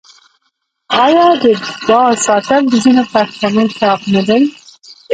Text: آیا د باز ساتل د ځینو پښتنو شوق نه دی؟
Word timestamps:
آیا 1.05 1.27
د 1.43 1.45
باز 1.87 2.15
ساتل 2.27 2.61
د 2.69 2.73
ځینو 2.83 3.03
پښتنو 3.13 3.63
شوق 3.77 4.01
نه 4.13 4.21
دی؟ 4.27 4.41